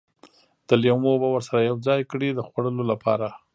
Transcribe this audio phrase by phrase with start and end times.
[0.67, 3.27] د لیمو اوبه ورسره یوځای کړي د خوړلو لپاره.